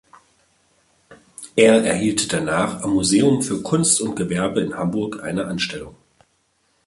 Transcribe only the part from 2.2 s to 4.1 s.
danach am Museum für Kunst